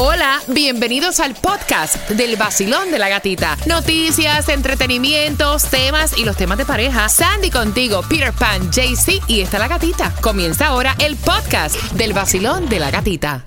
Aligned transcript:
Hola, 0.00 0.40
bienvenidos 0.46 1.18
al 1.18 1.34
podcast 1.34 2.08
del 2.10 2.36
vacilón 2.36 2.92
de 2.92 3.00
la 3.00 3.08
gatita. 3.08 3.56
Noticias, 3.66 4.48
entretenimientos, 4.48 5.68
temas 5.70 6.16
y 6.16 6.24
los 6.24 6.36
temas 6.36 6.56
de 6.56 6.64
pareja. 6.64 7.08
Sandy 7.08 7.50
contigo, 7.50 8.02
Peter 8.08 8.32
Pan, 8.32 8.70
JC 8.70 9.20
y 9.26 9.40
está 9.40 9.58
la 9.58 9.66
gatita. 9.66 10.14
Comienza 10.20 10.68
ahora 10.68 10.94
el 11.00 11.16
podcast 11.16 11.74
del 11.94 12.12
vacilón 12.12 12.68
de 12.68 12.78
la 12.78 12.92
gatita. 12.92 13.44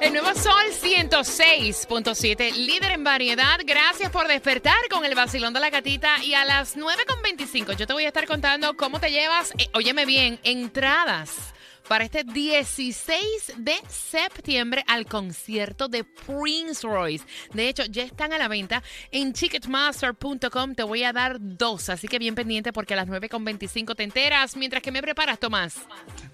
El 0.00 0.14
nuevo 0.14 0.30
Sol 0.34 0.64
106.7, 0.82 2.54
líder 2.54 2.92
en 2.92 3.04
variedad. 3.04 3.60
Gracias 3.66 4.10
por 4.10 4.28
despertar 4.28 4.88
con 4.90 5.04
el 5.04 5.14
vacilón 5.14 5.52
de 5.52 5.60
la 5.60 5.68
gatita. 5.68 6.24
Y 6.24 6.32
a 6.32 6.46
las 6.46 6.78
9.25 6.78 7.76
yo 7.76 7.86
te 7.86 7.92
voy 7.92 8.04
a 8.04 8.08
estar 8.08 8.26
contando 8.26 8.74
cómo 8.74 9.00
te 9.00 9.10
llevas, 9.10 9.52
eh, 9.58 9.68
óyeme 9.74 10.06
bien, 10.06 10.40
entradas 10.44 11.52
para 11.92 12.06
este 12.06 12.24
16 12.24 13.20
de 13.58 13.74
septiembre 13.86 14.82
al 14.88 15.04
concierto 15.04 15.88
de 15.88 16.04
Prince 16.04 16.86
Royce. 16.86 17.22
De 17.52 17.68
hecho, 17.68 17.84
ya 17.84 18.02
están 18.02 18.32
a 18.32 18.38
la 18.38 18.48
venta 18.48 18.82
en 19.10 19.34
ticketmaster.com. 19.34 20.74
Te 20.74 20.84
voy 20.84 21.02
a 21.02 21.12
dar 21.12 21.36
dos, 21.38 21.90
así 21.90 22.08
que 22.08 22.18
bien 22.18 22.34
pendiente 22.34 22.72
porque 22.72 22.94
a 22.94 22.96
las 22.96 23.08
9.25 23.08 23.94
te 23.94 24.04
enteras. 24.04 24.56
Mientras 24.56 24.82
que 24.82 24.90
me 24.90 25.02
preparas, 25.02 25.38
Tomás. 25.38 25.80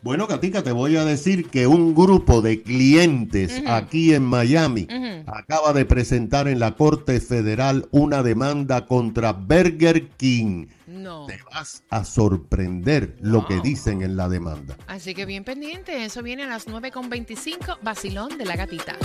Bueno, 0.01 0.29
Katica, 0.29 0.63
te 0.63 0.71
voy 0.71 0.97
a 0.97 1.05
decir 1.05 1.49
que 1.49 1.67
un 1.67 1.93
grupo 1.93 2.41
de 2.41 2.63
clientes 2.63 3.61
aquí 3.67 4.15
en 4.15 4.23
Miami 4.23 4.87
acaba 5.27 5.73
de 5.73 5.85
presentar 5.85 6.47
en 6.47 6.61
la 6.61 6.77
Corte 6.77 7.19
Federal 7.21 7.89
una 7.91 8.23
demanda 8.23 8.87
contra 8.87 9.33
Burger 9.33 10.07
King. 10.11 10.69
No. 10.89 11.27
Te 11.27 11.39
vas 11.53 11.83
a 11.91 12.03
sorprender 12.03 13.15
lo 13.21 13.47
que 13.47 13.61
dicen 13.61 14.01
en 14.01 14.17
la 14.17 14.27
demanda. 14.27 14.75
Así 14.87 15.15
que 15.15 15.27
bien 15.27 15.45
pendiente, 15.45 16.07
eso 16.07 16.23
viene 16.23 16.45
a 16.45 16.47
las 16.47 16.67
9.25, 16.67 17.79
vacilón 17.83 18.39
de 18.39 18.47
la 18.47 18.57
gatita. 18.57 18.97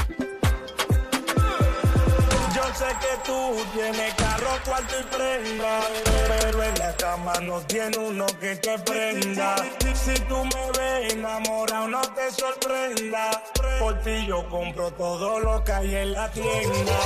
Yo 2.56 2.64
sé 2.74 2.86
que 3.02 3.18
tú 3.26 3.56
tienes 3.74 4.14
carro, 4.14 4.48
cuarto 4.64 4.96
y 4.98 5.04
prenda, 5.14 5.82
pero 6.30 6.64
en 6.64 6.80
la 6.80 6.96
cama 6.96 7.34
no 7.42 7.60
tiene 7.62 7.98
uno 7.98 8.28
que 8.40 8.56
te 8.56 8.80
prenda. 8.80 9.56
Si 9.94 10.14
tú 10.22 10.38
me 10.38 10.72
ves 10.80 11.14
enamorado, 11.14 11.90
no 11.90 12.02
te 12.02 12.32
sorprenda. 12.32 13.44
Por 13.80 14.00
ti 14.04 14.26
yo 14.26 14.48
compro 14.50 14.90
todo 14.94 15.40
lo 15.42 15.62
que 15.66 15.74
hay 15.74 15.96
en 15.96 16.14
la 16.14 16.32
tienda. 16.32 17.00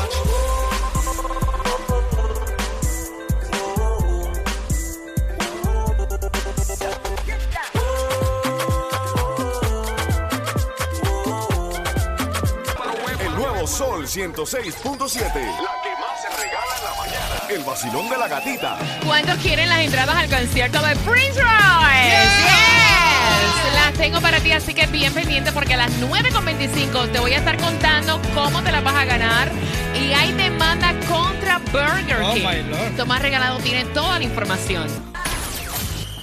106.7. 14.17 15.21
La 15.61 15.75
que 15.83 15.93
más 16.01 16.19
se 16.19 16.27
regala 16.41 16.73
en 16.75 16.83
la 16.83 16.95
mañana. 16.97 17.35
El 17.49 17.63
vacilón 17.63 18.09
de 18.09 18.17
la 18.17 18.27
gatita. 18.27 18.79
¿Cuántos 19.05 19.37
quieren 19.37 19.69
las 19.69 19.79
entradas 19.81 20.15
al 20.15 20.27
concierto 20.27 20.81
de 20.81 20.95
Prince 20.95 21.39
Royce? 21.39 22.09
Yes. 22.09 23.73
Las 23.75 23.93
tengo 23.93 24.19
para 24.19 24.39
ti, 24.39 24.51
así 24.53 24.73
que 24.73 24.88
bien 24.88 25.13
pendiente 25.13 25.51
porque 25.51 25.75
a 25.75 25.77
las 25.77 25.91
9.25 26.01 27.11
te 27.11 27.19
voy 27.19 27.33
a 27.33 27.38
estar 27.38 27.57
contando 27.57 28.19
cómo 28.33 28.63
te 28.63 28.71
las 28.71 28.83
vas 28.83 28.95
a 28.95 29.05
ganar. 29.05 29.51
Y 29.93 30.11
hay 30.13 30.31
demanda 30.33 30.93
contra 31.07 31.59
Burger 31.59 32.19
Oh, 32.23 32.33
King. 32.33 32.43
my 32.43 32.63
Lord. 32.75 32.97
Tomás 32.97 33.21
Regalado 33.21 33.59
tiene 33.59 33.85
toda 33.85 34.17
la 34.17 34.23
información. 34.25 34.88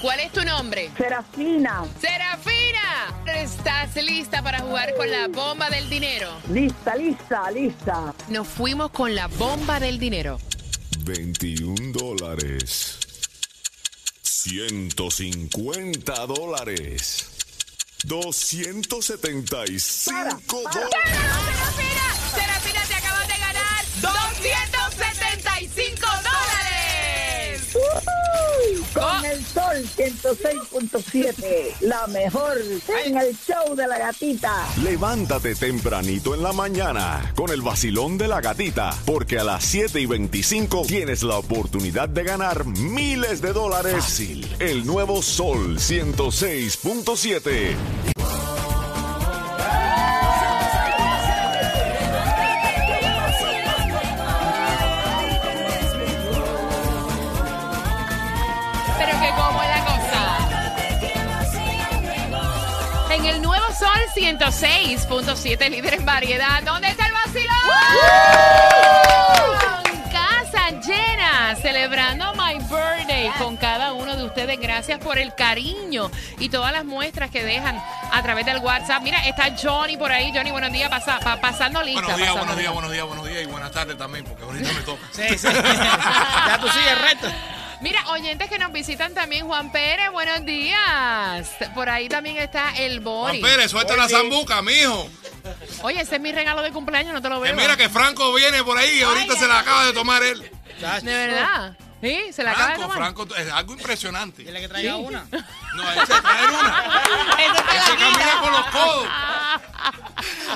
¿Cuál 0.03 0.19
es 0.21 0.33
tu 0.33 0.45
nombre? 0.45 0.91
Serafina, 0.99 1.85
Serafina, 2.01 2.54
¿estás 3.27 3.95
lista 3.97 4.43
para 4.43 4.61
jugar 4.61 4.95
con 4.97 5.11
la 5.11 5.29
bomba 5.29 5.71
del 5.71 5.89
dinero? 5.89 6.29
lista, 6.51 6.95
lista, 6.97 7.51
lista. 7.51 8.15
Nos 8.29 8.47
fuimos 8.49 8.91
con 8.91 9.15
la 9.15 9.29
bomba 9.29 9.81
del 9.81 9.99
dinero. 9.99 10.39
21 11.01 11.93
dólares. 11.93 12.99
150 14.23 16.27
dólares. 16.27 17.27
275 18.05 20.63
dólares. 20.73 21.94
106.7, 30.05 31.81
la 31.81 32.07
mejor 32.09 32.59
en 33.07 33.17
el 33.17 33.35
show 33.37 33.75
de 33.75 33.87
la 33.87 33.99
gatita. 33.99 34.67
Levántate 34.83 35.55
tempranito 35.55 36.35
en 36.35 36.43
la 36.43 36.53
mañana 36.53 37.33
con 37.35 37.51
el 37.51 37.63
vacilón 37.63 38.19
de 38.19 38.29
la 38.29 38.43
gatita, 38.43 38.95
porque 39.07 39.39
a 39.39 39.45
las 39.45 39.65
7 39.65 39.99
y 40.01 40.07
25 40.07 40.83
tienes 40.87 41.23
la 41.23 41.39
oportunidad 41.39 42.11
de 42.11 42.23
ganar 42.23 42.67
miles 42.67 43.41
de 43.41 43.55
dólares. 43.55 43.95
Fácil. 43.95 44.47
El 44.59 44.85
nuevo 44.85 45.23
Sol 45.23 45.79
106.7. 45.79 47.75
106.7, 64.25 65.69
líder 65.69 65.95
en 65.95 66.07
variedad. 66.07 66.63
¿Dónde 66.63 66.89
está 66.89 67.07
el 67.07 67.13
vacilón? 67.13 67.55
Casa 70.11 70.71
llena, 70.81 71.55
celebrando 71.61 72.33
my 72.35 72.55
birthday 72.61 73.31
con 73.39 73.59
cada 73.59 73.93
uno 73.93 74.17
de 74.17 74.25
ustedes. 74.25 74.59
Gracias 74.59 74.99
por 74.99 75.19
el 75.19 75.35
cariño 75.35 76.11
y 76.39 76.49
todas 76.49 76.73
las 76.73 76.87
muestras 76.87 77.31
que 77.31 77.45
dejan 77.45 77.77
a 78.13 78.23
través 78.23 78.47
del 78.47 78.59
WhatsApp. 78.61 79.03
Mira, 79.03 79.19
está 79.27 79.55
Johnny 79.63 79.99
por 79.99 80.11
ahí. 80.11 80.33
Johnny, 80.35 80.51
buenos 80.53 80.73
días. 80.73 80.89
Pasa, 80.89 81.21
pa- 81.21 81.37
pasando 81.39 81.83
lista. 81.83 82.01
Buenos 82.01 82.17
días, 82.17 82.29
pasando 82.33 82.47
buenos 82.47 82.59
días, 82.59 82.73
buenos 82.73 82.93
días, 82.93 83.07
buenos 83.07 83.27
días 83.29 83.43
y 83.43 83.47
buenas 83.47 83.73
tardes 83.73 83.99
también, 83.99 84.25
porque 84.25 84.43
ahorita 84.45 84.73
me 84.73 84.81
toca. 84.81 85.03
Sí, 85.13 85.37
sí. 85.39 85.49
ya 85.53 86.59
tú 86.63 86.69
sigues 86.71 86.99
recto. 87.03 87.29
Mira, 87.81 88.01
oyentes 88.11 88.49
que 88.49 88.59
nos 88.59 88.73
visitan 88.73 89.15
también, 89.15 89.47
Juan 89.47 89.71
Pérez, 89.71 90.11
buenos 90.11 90.45
días. 90.45 91.49
Por 91.75 91.89
ahí 91.89 92.09
también 92.09 92.37
está 92.39 92.75
el 92.77 93.01
Bori. 93.01 93.41
Juan 93.41 93.53
Pérez, 93.53 93.71
suelta 93.71 93.97
la 93.97 94.09
zambuca, 94.09 94.63
mijo. 94.63 95.09
Oye, 95.83 96.01
ese 96.01 96.17
es 96.17 96.21
mi 96.21 96.33
regalo 96.33 96.63
de 96.63 96.71
cumpleaños, 96.71 97.13
no 97.13 97.21
te 97.21 97.29
lo 97.29 97.41
veo. 97.41 97.55
mira 97.55 97.77
que 97.77 97.89
Franco 97.89 98.33
viene 98.33 98.63
por 98.65 98.79
ahí 98.79 98.99
y 98.99 99.03
ahorita 99.03 99.37
se 99.37 99.47
la 99.47 99.59
acaba 99.61 99.85
de 99.87 99.93
tomar 99.93 100.23
él. 100.23 100.41
De 101.03 101.17
verdad. 101.17 101.77
Sí, 102.01 102.33
se 102.33 102.43
la 102.43 102.51
acaba 102.53 102.69
de 102.69 102.75
Franco, 102.75 102.93
tomar. 102.93 103.15
Franco, 103.15 103.37
es 103.37 103.53
algo 103.53 103.73
impresionante. 103.75 104.45
Dile 104.45 104.61
que 104.61 104.69
traiga 104.69 104.97
una. 104.97 105.27
No, 105.31 105.93
él 105.93 106.01
se 106.07 106.21
trae 106.21 106.47
una. 106.49 107.03
Él 107.45 107.53
se 107.57 107.97
camina 107.97 108.41
con 108.43 108.53
los 108.53 108.67
codos. 108.67 109.09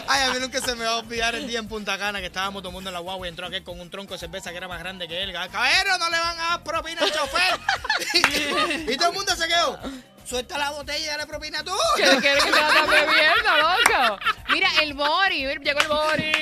Ay, 0.07 0.23
a 0.29 0.33
mí 0.33 0.41
nunca 0.41 0.61
se 0.61 0.75
me 0.75 0.85
va 0.85 0.93
a 0.93 0.97
olvidar 0.99 1.35
el 1.35 1.47
día 1.47 1.59
en 1.59 1.69
Punta 1.69 1.99
Cana 1.99 2.21
que 2.21 2.27
estábamos 2.27 2.63
tomando 2.63 2.91
en 2.91 2.95
la 2.95 3.01
guagua 3.01 3.27
y 3.27 3.31
entró 3.31 3.47
aquel 3.47 3.63
con 3.65 3.81
un 3.81 3.91
tronco 3.91 4.15
de 4.15 4.19
cerveza 4.19 4.51
que 4.51 4.57
era 4.57 4.69
más 4.69 4.79
grande 4.81 5.09
que 5.09 5.23
él. 5.23 5.33
Caballero, 5.33 5.99
no 5.99 6.11
le 6.11 6.19
van 6.19 6.39
a 6.39 6.49
dar 6.51 6.63
propina 6.63 7.03
al 7.03 7.13
chofer. 7.13 8.89
y 8.89 8.97
todo 8.97 9.09
el 9.09 9.15
mundo 9.15 9.35
se 9.37 9.49
quedó. 9.49 9.79
Suelta 10.25 10.59
la 10.59 10.71
botella 10.71 10.99
y 10.99 11.07
dale 11.07 11.27
propina 11.27 11.65
tú. 11.65 11.73
¿Qué 11.97 12.03
quieres 12.21 12.45
que 12.45 12.51
te 12.51 12.61
la 12.61 12.85
bebiendo, 12.87 13.57
loco? 13.57 14.19
Mira, 14.51 14.69
el 14.83 14.93
Bori. 14.93 15.47
Llegó 15.47 15.81
el 15.81 15.89
Bori. 15.89 16.33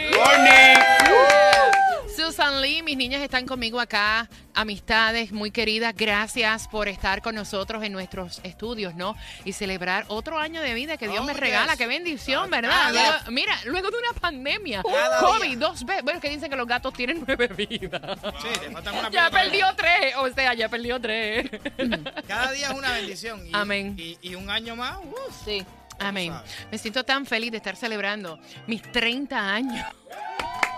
Susan 2.17 2.63
Lee, 2.63 2.83
mis 2.83 2.97
niñas 2.97 3.21
están 3.21 3.47
conmigo 3.47 3.79
acá. 3.79 4.29
Amistades 4.55 5.33
muy 5.33 5.51
queridas, 5.51 5.95
gracias 5.95 6.67
por 6.67 6.89
estar 6.89 7.21
con 7.21 7.35
nosotros 7.35 7.85
en 7.85 7.93
nuestros 7.93 8.41
estudios, 8.43 8.95
¿no? 8.95 9.15
Y 9.45 9.53
celebrar 9.53 10.07
otro 10.09 10.39
año 10.39 10.63
de 10.63 10.73
vida 10.73 10.97
que 10.97 11.09
Dios 11.09 11.21
Oh, 11.21 11.25
me 11.25 11.35
regala. 11.35 11.73
yes. 11.73 11.79
Qué 11.79 11.87
bendición, 11.87 12.49
¿verdad? 12.51 12.71
Cada- 12.71 12.91
Luego- 12.93 13.31
mira, 13.33 13.55
luego 13.67 13.91
de 13.91 13.99
una 13.99 14.19
pandemia, 14.19 14.83
Cada 14.83 15.21
COVID, 15.21 15.47
día. 15.49 15.57
dos 15.59 15.85
veces. 15.85 16.05
Bueno, 16.05 16.21
que 16.21 16.31
dicen 16.31 16.49
que 16.49 16.57
los 16.57 16.67
gatos 16.67 16.95
tienen 16.95 17.23
nueve 17.27 17.49
vidas. 17.49 18.19
Sí, 18.41 18.49
te 18.61 18.71
faltan 18.71 18.95
una 18.99 19.11
Ya 19.11 19.31
perdió 19.31 19.67
tres, 19.77 20.15
o 20.17 20.29
sea, 20.33 20.55
ya 20.55 20.69
perdió 20.71 20.99
tres. 21.01 21.51
Cada 22.27 22.51
día 22.53 22.69
es 22.69 22.75
una 22.75 22.93
bendición. 22.93 23.47
Y, 23.47 23.51
Amén. 23.53 23.95
Y, 23.99 24.17
y 24.23 24.35
un 24.37 24.49
año 24.49 24.75
más. 24.75 24.97
Sí. 25.45 25.65
Amén. 25.99 26.33
Me 26.71 26.79
siento 26.79 27.05
tan 27.05 27.25
feliz 27.27 27.51
de 27.51 27.57
estar 27.59 27.77
celebrando 27.77 28.39
mis 28.67 28.83
30 28.93 29.39
años. 29.55 29.85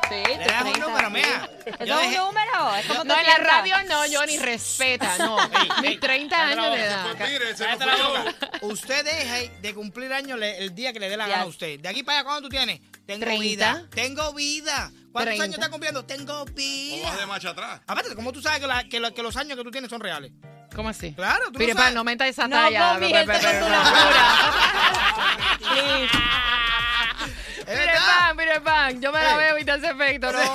Sí, 0.08 0.14
Le 0.38 0.44
das 0.46 0.62
un 0.64 0.80
número, 0.80 1.10
mira. 1.10 1.50
¿Eso 1.66 1.84
Yo 1.84 2.00
es 2.00 2.06
dejé- 2.10 2.20
un 2.20 2.26
número? 2.28 2.74
¿Es 2.76 2.86
como 2.86 3.04
No, 3.04 3.18
en 3.18 3.26
la 3.26 3.38
radio 3.38 3.74
no, 3.88 3.96
Johnny, 4.10 4.38
respeta, 4.38 5.18
no. 5.18 5.36
Mis 5.82 5.90
ey, 5.90 5.98
30 5.98 6.36
cállate 6.36 6.56
la 6.56 6.62
años 6.62 6.76
de 6.76 6.84
edad. 6.84 7.06
Pues 7.16 7.30
mire, 7.30 7.56
se 7.56 7.64
Cállate 7.64 7.86
nos 7.86 7.98
la 7.98 8.04
fue 8.06 8.18
boca. 8.32 8.50
Usted 8.62 9.04
deja 9.04 9.52
de 9.60 9.74
cumplir 9.74 10.12
años 10.12 10.38
le- 10.38 10.58
el 10.58 10.74
día 10.74 10.92
que 10.92 11.00
le 11.00 11.08
dé 11.10 11.16
la 11.16 11.24
Ya. 11.26 11.30
gana 11.32 11.42
a 11.42 11.46
usted. 11.46 11.78
De 11.80 11.88
aquí 11.88 12.02
para 12.02 12.18
allá, 12.20 12.24
¿cuánto 12.24 12.42
tú 12.42 12.48
tienes? 12.48 12.80
Tengo 13.06 13.24
30. 13.24 13.42
vida. 13.42 13.86
Tengo 13.94 14.32
vida. 14.34 14.90
¿Cuántos 15.12 15.24
30. 15.36 15.44
años 15.44 15.54
estás 15.54 15.68
cumpliendo? 15.70 16.04
Tengo 16.04 16.42
O 16.42 16.44
vida. 16.46 17.08
vas 17.10 17.18
de 17.18 17.26
marcha 17.26 17.50
atrás. 17.50 17.80
Aparte, 17.86 18.14
¿cómo 18.14 18.32
tú 18.32 18.40
sabes 18.42 18.60
que, 18.60 18.66
la- 18.66 18.84
que 18.84 19.00
lo- 19.00 19.12
que 19.14 19.22
los 19.22 19.36
años 19.36 19.56
que 19.58 19.64
tú 19.64 19.70
tienes 19.70 19.90
son 19.90 20.00
reales? 20.00 20.32
¿Cómo 20.74 20.88
así? 20.90 21.12
Claro, 21.14 21.44
tú 21.46 21.54
lo 21.54 21.58
Mire, 21.60 21.72
sabes. 21.74 21.94
no 21.94 22.04
meta 22.04 22.26
esa 22.26 22.46
No 22.46 22.56
talla. 22.56 22.90
con 22.90 23.00
pe- 23.00 23.06
tu 23.08 23.12
pe- 23.12 23.42
locura. 23.60 23.82
Please. 25.58 26.37
Mire 28.60 28.64
verdad. 28.64 28.94
pan, 28.94 28.94
mire 28.94 29.00
pan. 29.00 29.00
Yo 29.00 29.12
me 29.12 29.22
la 29.22 29.36
veo 29.36 29.58
y 29.58 29.64
te 29.64 29.70
hace 29.72 29.90
efecto, 29.90 30.32
¿no? 30.32 30.38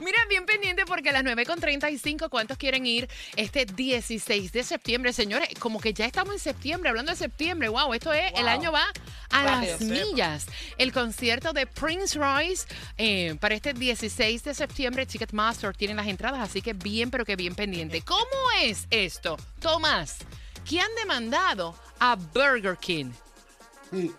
Mira, 0.00 0.18
bien 0.28 0.44
pendiente 0.46 0.84
porque 0.86 1.10
a 1.10 1.12
las 1.12 1.24
9.35, 1.24 2.28
¿cuántos 2.28 2.56
quieren 2.58 2.86
ir 2.86 3.08
este 3.36 3.64
16 3.64 4.52
de 4.52 4.62
septiembre? 4.62 5.12
Señores, 5.12 5.48
como 5.58 5.80
que 5.80 5.92
ya 5.92 6.06
estamos 6.06 6.34
en 6.34 6.40
septiembre, 6.40 6.90
hablando 6.90 7.12
de 7.12 7.16
septiembre. 7.16 7.68
Wow, 7.68 7.94
esto 7.94 8.12
es, 8.12 8.32
el 8.36 8.48
año 8.48 8.72
va 8.72 8.84
a 9.30 9.42
las 9.42 9.80
millas. 9.80 10.46
El 10.78 10.92
concierto 10.92 11.52
de 11.52 11.66
Prince 11.66 12.18
Royce 12.18 12.66
eh, 12.98 13.36
para 13.40 13.54
este 13.54 13.72
16 13.72 14.44
de 14.44 14.54
septiembre, 14.54 15.06
Ticketmaster 15.06 15.74
tiene 15.74 15.94
las 15.94 16.06
entradas, 16.06 16.40
así 16.40 16.62
que 16.62 16.72
bien, 16.72 17.10
pero 17.10 17.24
que 17.24 17.36
bien 17.36 17.54
pendiente. 17.54 18.02
¿Cómo 18.02 18.24
es 18.62 18.86
esto? 18.90 19.36
Tomás, 19.60 20.18
¿qué 20.68 20.80
han 20.80 20.94
demandado 20.96 21.74
a 21.98 22.16
Burger 22.16 22.76
King? 22.76 23.10
Sí. 23.90 24.12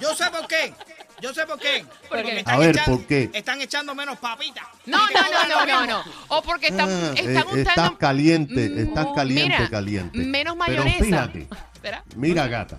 Yo 0.00 0.14
sé 0.14 0.24
por 0.30 0.46
qué. 0.46 0.72
Yo 1.20 1.34
sé 1.34 1.46
por 1.46 1.58
qué. 1.58 1.84
¿Por 2.08 2.22
qué? 2.22 2.38
están 2.38 2.54
A 2.54 2.58
ver, 2.58 2.70
echando- 2.76 2.96
¿por 2.96 3.06
qué? 3.06 3.30
Están 3.34 3.60
echando 3.60 3.94
menos 3.94 4.18
papitas. 4.18 4.64
No, 4.86 4.98
no, 4.98 5.04
no, 5.48 5.66
no, 5.66 5.66
no, 5.66 5.86
no. 5.86 6.02
O 6.28 6.42
porque 6.42 6.68
están, 6.68 6.88
Ah, 6.88 7.12
están 7.14 7.58
eh, 7.58 7.60
estás 7.60 7.90
caliente, 7.98 8.70
Mm, 8.70 8.78
estás 8.78 9.06
caliente, 9.14 9.56
mira, 9.58 9.70
caliente. 9.70 10.18
Menos 10.18 10.56
Pero 10.66 10.82
mayonesa. 10.84 11.04
fíjate, 11.04 11.48
Espera. 11.74 12.04
Mira, 12.16 12.46
gata, 12.48 12.78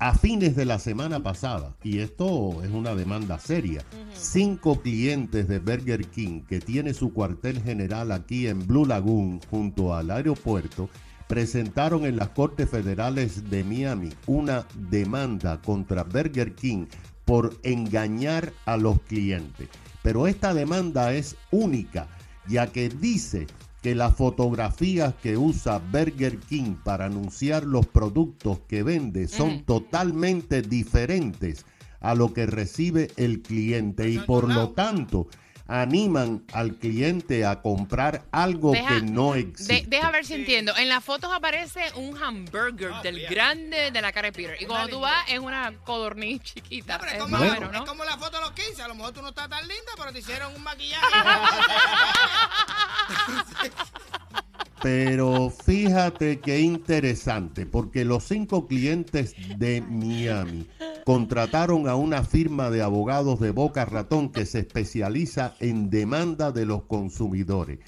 a 0.00 0.14
fines 0.14 0.56
de 0.56 0.64
la 0.64 0.80
semana 0.80 1.20
pasada, 1.22 1.74
y 1.84 2.00
esto 2.00 2.62
es 2.64 2.70
una 2.70 2.96
demanda 2.96 3.38
seria, 3.38 3.82
cinco 4.12 4.80
clientes 4.82 5.46
de 5.46 5.60
Burger 5.60 6.04
King, 6.08 6.42
que 6.48 6.58
tiene 6.58 6.92
su 6.94 7.12
cuartel 7.12 7.62
general 7.62 8.10
aquí 8.10 8.48
en 8.48 8.66
Blue 8.66 8.86
Lagoon, 8.86 9.40
junto 9.48 9.94
al 9.94 10.10
aeropuerto, 10.10 10.90
presentaron 11.32 12.04
en 12.04 12.16
las 12.16 12.28
Cortes 12.28 12.68
Federales 12.68 13.48
de 13.48 13.64
Miami 13.64 14.10
una 14.26 14.66
demanda 14.90 15.62
contra 15.62 16.02
Burger 16.02 16.54
King 16.54 16.84
por 17.24 17.56
engañar 17.62 18.52
a 18.66 18.76
los 18.76 19.00
clientes. 19.00 19.70
Pero 20.02 20.26
esta 20.26 20.52
demanda 20.52 21.14
es 21.14 21.36
única, 21.50 22.06
ya 22.46 22.66
que 22.66 22.90
dice 22.90 23.46
que 23.80 23.94
las 23.94 24.14
fotografías 24.14 25.14
que 25.22 25.38
usa 25.38 25.78
Burger 25.78 26.36
King 26.36 26.74
para 26.84 27.06
anunciar 27.06 27.64
los 27.64 27.86
productos 27.86 28.58
que 28.68 28.82
vende 28.82 29.26
son 29.26 29.64
totalmente 29.64 30.60
diferentes 30.60 31.64
a 32.00 32.14
lo 32.14 32.34
que 32.34 32.44
recibe 32.44 33.10
el 33.16 33.40
cliente. 33.40 34.10
Y 34.10 34.18
por 34.18 34.52
lo 34.52 34.72
tanto 34.72 35.28
animan 35.66 36.44
al 36.52 36.74
cliente 36.76 37.44
a 37.46 37.62
comprar 37.62 38.22
algo 38.32 38.72
Deja- 38.72 38.88
que 38.88 39.02
no 39.02 39.32
de- 39.32 39.40
existe. 39.40 39.84
deja 39.88 40.10
ver 40.10 40.24
si 40.26 40.34
entiendo. 40.34 40.76
En 40.76 40.88
las 40.88 41.02
fotos 41.04 41.32
aparece 41.32 41.80
un 41.96 42.16
hamburger 42.22 42.92
del 43.02 43.16
fíjate. 43.16 43.34
grande 43.34 43.90
de 43.90 44.02
la 44.02 44.12
cara 44.12 44.28
de 44.28 44.32
Peter. 44.32 44.56
Y 44.60 44.66
cuando 44.66 44.88
tú 44.88 45.00
vas, 45.00 45.24
es 45.28 45.38
una 45.38 45.72
codorniz 45.84 46.42
chiquita. 46.42 46.98
No, 46.98 47.00
pero 47.00 47.12
es, 47.12 47.18
como, 47.58 47.72
es 47.72 47.80
como 47.88 48.04
la 48.04 48.16
foto 48.18 48.36
de 48.38 48.42
los 48.42 48.52
15. 48.52 48.82
A 48.82 48.88
lo 48.88 48.94
mejor 48.94 49.12
tú 49.12 49.22
no 49.22 49.28
estás 49.30 49.48
tan 49.48 49.66
linda, 49.66 49.92
pero 49.96 50.12
te 50.12 50.18
hicieron 50.18 50.54
un 50.54 50.62
maquillaje. 50.62 51.02
Pero 54.82 55.48
fíjate 55.64 56.40
qué 56.40 56.58
interesante, 56.58 57.66
porque 57.66 58.04
los 58.04 58.24
cinco 58.24 58.66
clientes 58.66 59.36
de 59.56 59.80
Miami 59.80 60.66
contrataron 61.04 61.88
a 61.88 61.96
una 61.96 62.22
firma 62.22 62.70
de 62.70 62.82
abogados 62.82 63.40
de 63.40 63.50
Boca 63.50 63.84
Ratón 63.84 64.30
que 64.30 64.46
se 64.46 64.60
especializa 64.60 65.54
en 65.60 65.90
demanda 65.90 66.52
de 66.52 66.66
los 66.66 66.84
consumidores. 66.84 67.80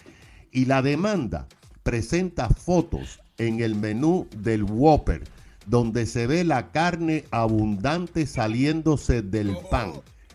Y 0.50 0.66
la 0.66 0.82
demanda 0.82 1.46
presenta 1.82 2.48
fotos 2.48 3.20
en 3.38 3.60
el 3.60 3.74
menú 3.74 4.26
del 4.38 4.64
Whopper, 4.64 5.24
donde 5.66 6.06
se 6.06 6.26
ve 6.26 6.44
la 6.44 6.70
carne 6.72 7.24
abundante 7.30 8.26
saliéndose 8.26 9.22
del 9.22 9.56
pan 9.70 9.92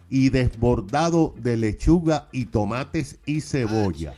y 0.09 0.29
desbordado 0.29 1.35
de 1.37 1.57
lechuga 1.57 2.27
y 2.31 2.45
tomates 2.45 3.19
y 3.25 3.41
cebolla. 3.41 4.13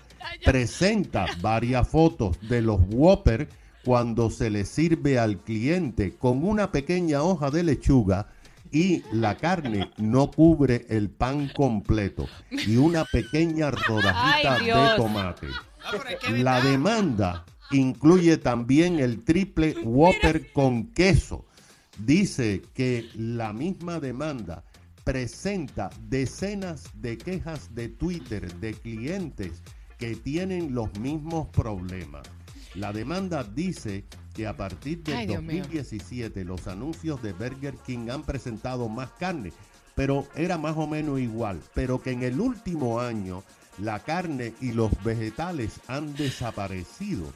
Presenta 0.45 1.25
varias 1.41 1.87
fotos 1.87 2.37
de 2.47 2.61
los 2.61 2.79
Whopper 2.89 3.49
cuando 3.83 4.29
se 4.29 4.49
le 4.49 4.65
sirve 4.65 5.19
al 5.19 5.39
cliente 5.39 6.15
con 6.15 6.43
una 6.45 6.71
pequeña 6.71 7.23
hoja 7.23 7.49
de 7.49 7.63
lechuga 7.63 8.27
y 8.71 9.03
la 9.11 9.35
carne 9.37 9.91
no 9.97 10.31
cubre 10.31 10.85
el 10.89 11.09
pan 11.09 11.49
completo 11.49 12.27
y 12.49 12.77
una 12.77 13.05
pequeña 13.05 13.69
rodajita 13.71 14.55
Ay, 14.55 14.65
de 14.65 14.95
tomate. 14.95 15.47
La 16.29 16.61
demanda 16.61 17.45
incluye 17.71 18.37
también 18.37 18.99
el 18.99 19.23
triple 19.23 19.75
Whopper 19.83 20.51
con 20.53 20.87
queso. 20.91 21.45
Dice 21.97 22.61
que 22.73 23.09
la 23.15 23.53
misma 23.53 23.99
demanda 23.99 24.63
presenta 25.03 25.89
decenas 26.07 26.85
de 26.95 27.17
quejas 27.17 27.73
de 27.75 27.89
Twitter 27.89 28.53
de 28.59 28.73
clientes 28.73 29.61
que 29.97 30.15
tienen 30.15 30.73
los 30.73 30.97
mismos 30.99 31.47
problemas. 31.49 32.27
La 32.75 32.93
demanda 32.93 33.43
dice 33.43 34.05
que 34.33 34.47
a 34.47 34.55
partir 34.55 35.03
del 35.03 35.15
Ay, 35.15 35.27
Dios 35.27 35.43
mío. 35.43 35.63
2017 35.63 36.43
los 36.45 36.67
anuncios 36.67 37.21
de 37.21 37.33
Burger 37.33 37.75
King 37.85 38.09
han 38.09 38.23
presentado 38.23 38.89
más 38.89 39.11
carne, 39.11 39.51
pero 39.95 40.27
era 40.35 40.57
más 40.57 40.77
o 40.77 40.87
menos 40.87 41.19
igual, 41.19 41.61
pero 41.73 42.01
que 42.01 42.11
en 42.11 42.23
el 42.23 42.39
último 42.39 42.99
año 42.99 43.43
la 43.77 43.99
carne 43.99 44.53
y 44.61 44.71
los 44.71 44.91
vegetales 45.03 45.79
han 45.87 46.15
desaparecido. 46.15 47.31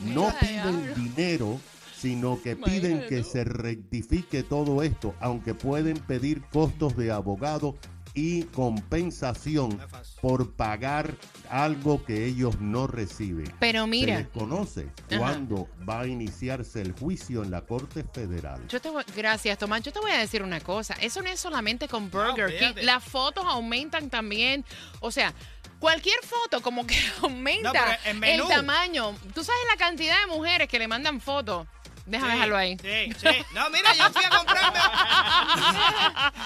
No 0.00 0.32
piden 0.40 0.94
dinero, 0.94 1.58
sino 1.96 2.40
que 2.42 2.54
piden 2.56 3.06
que 3.08 3.24
se 3.24 3.44
rectifique 3.44 4.42
todo 4.42 4.82
esto, 4.82 5.14
aunque 5.20 5.54
pueden 5.54 5.96
pedir 5.96 6.42
costos 6.52 6.96
de 6.96 7.10
abogado 7.10 7.76
y 8.16 8.44
compensación 8.44 9.78
por 10.22 10.52
pagar 10.54 11.14
algo 11.50 12.02
que 12.04 12.24
ellos 12.26 12.58
no 12.60 12.86
reciben. 12.86 13.52
Pero 13.60 13.82
Se 13.84 13.90
mira, 13.90 14.16
desconoce 14.18 14.88
Ajá. 15.10 15.18
cuándo 15.18 15.68
va 15.88 16.00
a 16.00 16.06
iniciarse 16.06 16.80
el 16.80 16.92
juicio 16.92 17.42
en 17.44 17.50
la 17.50 17.60
Corte 17.60 18.04
Federal. 18.12 18.66
yo 18.68 18.80
te 18.80 18.88
voy- 18.90 19.04
gracias, 19.14 19.58
Tomás. 19.58 19.82
Yo 19.82 19.92
te 19.92 20.00
voy 20.00 20.10
a 20.10 20.18
decir 20.18 20.42
una 20.42 20.60
cosa. 20.60 20.94
Eso 20.94 21.20
no 21.22 21.28
es 21.28 21.38
solamente 21.38 21.88
con 21.88 22.10
Burger 22.10 22.58
King. 22.58 22.82
Las 22.84 23.04
fotos 23.04 23.44
aumentan 23.46 24.08
también. 24.08 24.64
O 25.00 25.10
sea, 25.10 25.34
cualquier 25.78 26.18
foto 26.24 26.62
como 26.62 26.86
que 26.86 26.96
aumenta 27.22 27.98
No, 28.14 28.24
el 28.26 28.42
tamaño. 28.48 29.12
Tú 29.34 29.44
sabes 29.44 29.60
la 29.70 29.76
cantidad 29.76 30.16
de 30.26 30.34
mujeres 30.34 30.68
que 30.68 30.78
le 30.78 30.88
mandan 30.88 31.20
fotos. 31.20 31.66
Déjame 32.06 32.30
Sí, 32.30 32.34
dejarlo 32.36 32.56
ahí. 32.56 32.76
Sí, 32.80 33.12
sí. 33.18 33.28
No, 33.52 33.68
mira, 33.70 33.92
yo 33.94 34.04
fui 34.12 34.24
a 34.24 34.30
comprarme. 34.30 34.78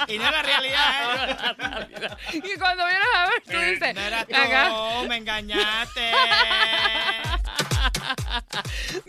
y 0.09 0.19
no 0.19 0.25
es 0.25 0.31
la 0.33 0.43
realidad, 0.43 1.29
¿eh? 1.29 1.37
Y 2.33 2.59
cuando 2.59 2.87
vienes 2.87 3.07
a 3.15 3.27
ver, 3.29 3.43
tú 3.45 3.59
dices, 3.71 3.95
No 3.95 4.01
eras 4.01 4.27
tú, 4.27 4.35
acá. 4.37 4.71
me 5.09 5.17
engañaste. 5.17 6.13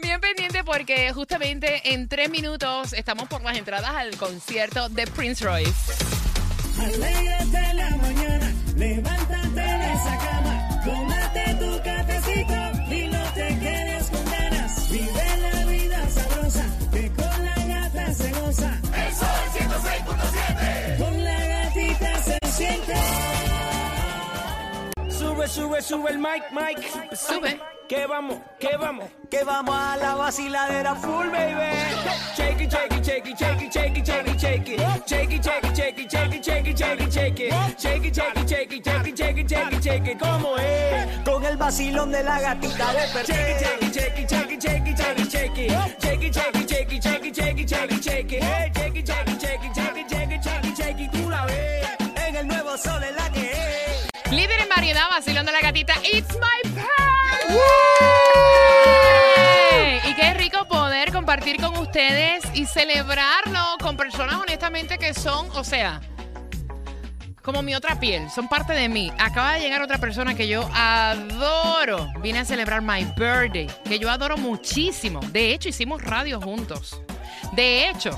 Bien 0.01 0.19
pendiente 0.21 0.63
porque 0.63 1.11
justamente 1.13 1.93
en 1.93 2.07
tres 2.07 2.29
minutos 2.29 2.93
estamos 2.93 3.27
por 3.27 3.41
las 3.43 3.57
entradas 3.57 3.91
al 3.95 4.15
concierto 4.17 4.89
de 4.89 5.07
Prince 5.07 5.43
Royce. 5.45 5.93
Alégrate 6.79 7.73
la 7.73 7.89
mañana, 7.97 8.53
levántate 8.75 9.60
Sube, 25.51 25.81
sube, 25.81 26.11
el 26.11 26.17
mic, 26.17 26.43
mic. 26.51 26.79
Sube. 27.13 27.59
Que 27.89 28.07
vamos, 28.07 28.37
que 28.57 28.77
vamos, 28.77 29.05
que 29.29 29.43
vamos 29.43 29.75
a 29.75 29.97
la 29.97 30.15
vaciladera 30.15 30.95
full, 30.95 31.29
baby. 31.29 31.75
Shake 32.37 32.61
it, 32.61 32.71
shake 32.71 32.93
it, 32.95 33.03
shake 33.03 33.27
it, 33.27 33.37
shake 33.37 33.61
it, 33.61 33.73
shake 33.73 33.97
it, 33.97 34.05
shake 34.05 34.27
it, 34.29 34.39
shake 34.39 34.69
it. 34.69 34.79
Shake 35.05 35.33
it, 35.33 35.43
shake 35.43 35.63
it, 35.65 35.75
shake 35.75 35.99
it, 35.99 36.09
shake 36.09 36.35
it, 36.35 36.45
shake 36.45 36.67
it, 36.69 36.77
shake 36.77 37.01
it, 37.01 37.11
shake 37.11 37.39
it. 37.41 37.53
Shake 37.77 38.05
it, 38.05 38.15
shake 38.15 38.37
it, 38.37 38.47
shake 38.47 38.71
it, 38.71 38.85
shake 38.85 39.07
it, 39.07 39.17
shake 39.17 39.37
it, 39.37 39.49
shake 39.49 39.73
it, 39.73 39.83
shake 39.83 40.07
it. 40.07 40.19
¿Cómo 40.19 40.57
es? 40.57 41.19
Con 41.25 41.43
el 41.43 41.57
vacilón 41.57 42.13
de 42.13 42.23
la 42.23 42.39
gatita 42.39 42.93
de 42.93 43.01
Shake 43.25 43.59
it, 43.59 43.67
shake 43.67 43.81
it, 43.81 43.93
shake 43.93 44.19
it, 44.19 44.29
shake 44.29 44.51
it, 44.51 44.61
shake 44.61 44.87
it, 44.87 44.97
shake 44.97 45.19
it, 45.19 45.31
shake 45.31 45.57
it. 45.57 45.71
Shake 46.01 46.23
it, 46.23 46.33
shake 46.33 46.55
it, 46.55 46.69
shake 46.69 46.91
it, 46.93 47.03
shake 47.03 47.25
it, 47.25 47.35
shake 47.35 47.59
it, 47.59 47.69
shake 47.69 47.91
it, 47.91 48.03
shake 48.03 48.31
it. 48.31 48.41
Shake 48.41 48.77
it, 48.77 48.80
variedad, 54.91 55.09
vacilando 55.09 55.51
la 55.51 55.61
gatita. 55.61 55.93
It's 56.03 56.35
my 56.35 56.71
pet. 56.73 56.85
Y 60.09 60.13
qué 60.15 60.33
rico 60.33 60.67
poder 60.67 61.11
compartir 61.11 61.61
con 61.61 61.77
ustedes 61.77 62.43
y 62.53 62.65
celebrarlo 62.65 63.77
con 63.81 63.95
personas 63.95 64.35
honestamente 64.35 64.97
que 64.97 65.13
son, 65.13 65.49
o 65.51 65.63
sea, 65.63 66.01
como 67.41 67.61
mi 67.61 67.73
otra 67.73 67.99
piel, 67.99 68.29
son 68.29 68.49
parte 68.49 68.73
de 68.73 68.89
mí. 68.89 69.11
Acaba 69.17 69.53
de 69.53 69.61
llegar 69.61 69.81
otra 69.81 69.97
persona 69.97 70.35
que 70.35 70.47
yo 70.47 70.69
adoro. 70.73 72.09
Vine 72.21 72.39
a 72.39 72.45
celebrar 72.45 72.81
my 72.81 73.05
birthday, 73.15 73.67
que 73.85 73.97
yo 73.97 74.09
adoro 74.09 74.37
muchísimo. 74.37 75.21
De 75.31 75.53
hecho, 75.53 75.69
hicimos 75.69 76.01
radio 76.01 76.41
juntos. 76.41 77.01
De 77.53 77.89
hecho, 77.89 78.11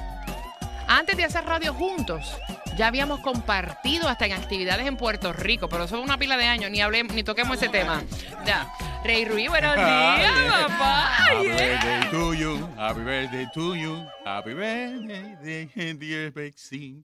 Antes 0.88 1.18
de 1.18 1.24
hacer 1.24 1.46
radio 1.46 1.74
juntos, 1.74 2.38
ya 2.76 2.88
habíamos 2.88 3.20
compartido 3.20 4.08
hasta 4.08 4.26
en 4.26 4.34
actividades 4.34 4.88
en 4.88 4.98
Puerto 4.98 5.34
Rico, 5.34 5.68
pero 5.70 5.86
eso 5.86 5.98
es 5.98 6.04
una 6.04 6.18
pila 6.18 6.38
de 6.38 6.46
años, 6.46 6.72
ni 6.72 6.82
hablemos, 6.82 7.14
ni 7.16 7.24
toquemos 7.24 7.58
ese 7.58 7.70
tema. 7.70 8.04
Ya. 8.46 8.72
Rey 9.04 9.26
Ruiz, 9.26 9.50
buenos 9.50 9.76
días, 9.76 10.34
papá. 10.68 11.14
Happy 11.18 11.48
birthday 11.50 12.12
to 12.12 12.34
you, 12.34 12.70
happy 12.78 13.02
birthday 13.02 13.48
to 13.54 13.76
you, 13.76 14.06
happy 14.26 14.54
birthday, 14.54 15.94
dear 15.94 16.32
Bexy. 16.32 17.04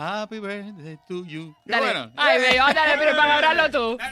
Happy 0.00 0.38
birthday 0.40 0.96
to 1.08 1.24
you. 1.26 1.54
Dale. 1.66 1.82
bueno. 1.84 2.10
Ay, 2.16 2.40
bello, 2.40 2.62
dale, 2.74 2.94
pero 2.98 3.14
para 3.16 3.36
hablarlo 3.36 3.70
tú. 3.70 3.98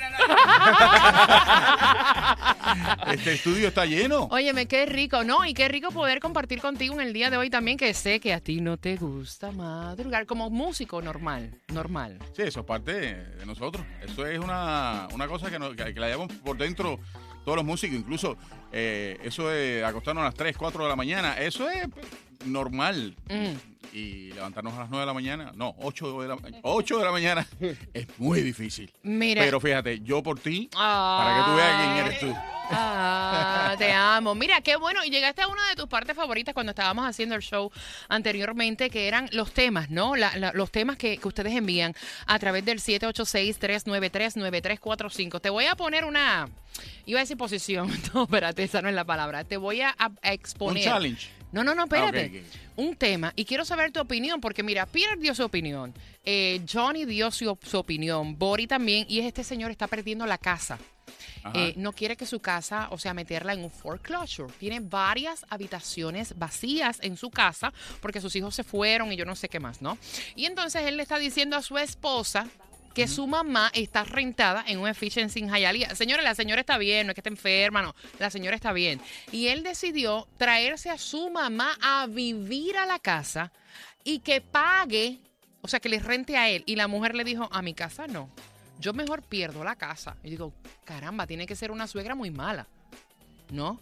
Este 3.10 3.32
estudio 3.32 3.68
está 3.68 3.86
lleno. 3.86 4.28
Óyeme, 4.30 4.66
qué 4.68 4.84
rico, 4.84 5.24
¿no? 5.24 5.46
Y 5.46 5.54
qué 5.54 5.66
rico 5.68 5.90
poder 5.90 6.20
compartir 6.20 6.60
contigo 6.60 6.94
en 6.94 7.00
el 7.06 7.12
día 7.14 7.30
de 7.30 7.38
hoy 7.38 7.48
también, 7.48 7.78
que 7.78 7.94
sé 7.94 8.20
que 8.20 8.34
a 8.34 8.40
ti 8.40 8.60
no 8.60 8.76
te 8.76 8.96
gusta 8.96 9.50
madrugar 9.50 10.26
como 10.26 10.50
músico 10.50 11.00
normal, 11.00 11.58
normal. 11.72 12.18
Sí, 12.36 12.42
eso 12.42 12.60
es 12.60 12.66
parte 12.66 12.92
de 12.92 13.46
nosotros. 13.46 13.82
Eso 14.02 14.26
es 14.26 14.38
una, 14.38 15.08
una 15.14 15.26
cosa 15.26 15.50
que, 15.50 15.58
nos- 15.58 15.74
que, 15.74 15.94
que 15.94 16.00
la 16.00 16.08
llevamos 16.08 16.32
por 16.44 16.58
dentro 16.58 17.00
todos 17.44 17.56
los 17.56 17.64
músicos. 17.64 17.96
Incluso 17.96 18.36
eh, 18.72 19.18
eso 19.22 19.48
de 19.48 19.82
acostarnos 19.86 20.20
a 20.22 20.26
las 20.26 20.34
3, 20.34 20.54
4 20.56 20.82
de 20.82 20.88
la 20.90 20.96
mañana, 20.96 21.38
eso 21.38 21.68
es 21.70 21.88
pues, 21.88 22.04
normal. 22.44 23.16
Mm. 23.28 23.54
Y 23.94 24.32
levantarnos 24.32 24.74
a 24.74 24.80
las 24.80 24.90
9 24.90 25.00
de 25.00 25.06
la 25.06 25.14
mañana, 25.14 25.50
no, 25.54 25.74
8 25.78 26.20
de 26.20 26.28
la, 26.28 26.36
8 26.62 26.98
de 26.98 27.04
la 27.06 27.10
mañana 27.10 27.46
es 27.94 28.06
muy 28.18 28.42
difícil. 28.42 28.92
Mira. 29.02 29.42
Pero 29.42 29.60
fíjate, 29.60 30.00
yo 30.00 30.22
por 30.22 30.38
ti, 30.38 30.68
para 30.74 31.38
que 31.38 31.50
tú 31.50 31.56
veas 31.56 31.82
quién 31.94 32.06
eres 32.06 32.20
tú. 32.20 32.34
Ah, 32.70 33.74
te 33.78 33.90
amo. 33.90 34.34
Mira, 34.34 34.60
qué 34.60 34.76
bueno. 34.76 35.02
Y 35.02 35.08
llegaste 35.10 35.40
a 35.40 35.48
una 35.48 35.66
de 35.70 35.74
tus 35.76 35.86
partes 35.86 36.14
favoritas 36.14 36.52
cuando 36.52 36.70
estábamos 36.72 37.08
haciendo 37.08 37.34
el 37.34 37.40
show 37.40 37.72
anteriormente, 38.10 38.90
que 38.90 39.08
eran 39.08 39.26
los 39.32 39.52
temas, 39.52 39.88
¿no? 39.88 40.16
La- 40.16 40.36
la- 40.36 40.52
los 40.52 40.70
temas 40.70 40.98
que, 40.98 41.16
que 41.16 41.28
ustedes 41.28 41.54
envían 41.54 41.94
a 42.26 42.38
través 42.38 42.66
del 42.66 42.80
786-393-9345. 42.80 45.40
Te 45.40 45.50
voy 45.50 45.66
a 45.66 45.76
poner 45.76 46.04
una. 46.04 46.48
Iba 47.06 47.20
a 47.20 47.22
decir 47.22 47.36
posición. 47.36 47.90
No, 48.14 48.24
espérate, 48.24 48.62
esa 48.64 48.82
no 48.82 48.88
es 48.88 48.94
la 48.94 49.04
palabra. 49.04 49.44
Te 49.44 49.56
voy 49.56 49.80
a, 49.80 49.94
a- 49.98 50.10
a 50.22 50.32
exponer. 50.32 50.86
Un 50.86 50.92
challenge. 50.92 51.28
No, 51.52 51.64
no, 51.64 51.74
no, 51.74 51.84
espérate. 51.84 52.30
Ah, 52.34 52.38
ok. 52.38 52.68
Un 52.76 52.96
tema. 52.96 53.32
Y 53.36 53.44
quiero 53.44 53.64
saber 53.64 53.90
tu 53.90 54.00
opinión, 54.00 54.40
porque 54.40 54.62
mira, 54.62 54.86
Peter 54.86 55.18
dio 55.18 55.34
su 55.34 55.44
opinión. 55.44 55.94
eh, 56.24 56.60
Johnny 56.70 57.04
dio 57.04 57.30
su, 57.30 57.58
su 57.62 57.78
opinión. 57.78 58.38
Bori 58.38 58.66
también. 58.66 59.06
Y 59.08 59.20
es 59.20 59.26
este 59.26 59.42
señor 59.44 59.70
está 59.70 59.86
perdiendo 59.86 60.26
la 60.26 60.38
casa. 60.38 60.78
Eh, 61.54 61.72
no 61.76 61.92
quiere 61.92 62.16
que 62.16 62.26
su 62.26 62.40
casa, 62.40 62.88
o 62.90 62.98
sea, 62.98 63.14
meterla 63.14 63.54
en 63.54 63.64
un 63.64 63.70
foreclosure. 63.70 64.52
Tiene 64.58 64.80
varias 64.80 65.46
habitaciones 65.48 66.36
vacías 66.38 66.98
en 67.00 67.16
su 67.16 67.30
casa 67.30 67.72
porque 68.02 68.20
sus 68.20 68.36
hijos 68.36 68.54
se 68.54 68.64
fueron 68.64 69.10
y 69.12 69.16
yo 69.16 69.24
no 69.24 69.34
sé 69.34 69.48
qué 69.48 69.58
más, 69.58 69.80
¿no? 69.80 69.96
Y 70.36 70.44
entonces 70.44 70.82
él 70.82 70.98
le 70.98 71.04
está 71.04 71.18
diciendo 71.18 71.56
a 71.56 71.62
su 71.62 71.78
esposa 71.78 72.46
que 72.94 73.06
su 73.06 73.26
mamá 73.26 73.70
está 73.74 74.02
rentada 74.04 74.64
en 74.66 74.78
un 74.80 74.88
efficiency 74.88 75.40
en 75.40 75.48
Hialeah. 75.54 75.94
Señora, 75.94 76.22
la 76.22 76.34
señora 76.34 76.60
está 76.62 76.78
bien, 76.78 77.06
no 77.06 77.12
es 77.12 77.14
que 77.14 77.20
esté 77.20 77.28
enferma, 77.30 77.80
no. 77.82 77.94
La 78.18 78.28
señora 78.30 78.56
está 78.56 78.72
bien. 78.72 79.00
Y 79.30 79.48
él 79.48 79.62
decidió 79.62 80.26
traerse 80.36 80.90
a 80.90 80.98
su 80.98 81.30
mamá 81.30 81.76
a 81.80 82.06
vivir 82.08 82.76
a 82.76 82.86
la 82.86 82.98
casa 82.98 83.52
y 84.02 84.18
que 84.20 84.40
pague, 84.40 85.18
o 85.62 85.68
sea, 85.68 85.78
que 85.80 85.88
le 85.88 86.00
rente 86.00 86.36
a 86.36 86.48
él. 86.50 86.64
Y 86.66 86.74
la 86.76 86.88
mujer 86.88 87.14
le 87.14 87.22
dijo, 87.24 87.48
a 87.52 87.62
mi 87.62 87.74
casa 87.74 88.06
no. 88.08 88.30
Yo 88.80 88.92
mejor 88.92 89.22
pierdo 89.22 89.62
la 89.64 89.76
casa. 89.76 90.16
Y 90.24 90.30
digo, 90.30 90.52
caramba, 90.84 91.26
tiene 91.26 91.46
que 91.46 91.56
ser 91.56 91.70
una 91.70 91.86
suegra 91.86 92.14
muy 92.14 92.30
mala. 92.30 92.66
¿No? 93.50 93.80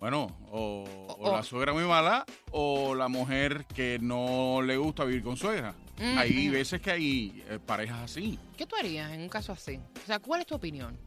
Bueno, 0.00 0.36
o, 0.50 0.84
o 1.08 1.30
O- 1.30 1.36
la 1.36 1.42
suegra 1.42 1.72
muy 1.72 1.84
mala 1.84 2.26
o 2.50 2.94
la 2.94 3.08
mujer 3.08 3.64
que 3.74 3.98
no 4.00 4.60
le 4.62 4.76
gusta 4.76 5.04
vivir 5.04 5.22
con 5.22 5.36
suegra. 5.36 5.74
Mm, 5.98 6.18
Hay 6.18 6.48
mm. 6.48 6.52
veces 6.52 6.80
que 6.80 6.90
hay 6.90 7.44
eh, 7.48 7.58
parejas 7.64 8.00
así. 8.02 8.38
¿Qué 8.56 8.66
tú 8.66 8.74
harías 8.76 9.12
en 9.12 9.20
un 9.22 9.28
caso 9.28 9.52
así? 9.52 9.78
O 10.02 10.06
sea, 10.06 10.18
¿cuál 10.18 10.40
es 10.40 10.46
tu 10.46 10.54
opinión? 10.56 10.98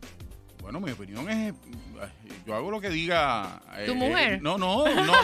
Bueno, 0.62 0.80
mi 0.80 0.92
opinión 0.92 1.30
es, 1.30 1.54
eh, 1.54 2.10
yo 2.46 2.56
hago 2.56 2.72
lo 2.72 2.82
que 2.82 2.90
diga. 2.90 3.62
eh, 3.78 3.86
¿Tu 3.86 3.92
eh, 3.92 3.96
mujer? 3.96 4.42
no, 4.42 4.58
no, 4.58 4.86
no, 4.86 4.96
no, 4.96 5.06
no, 5.06 5.22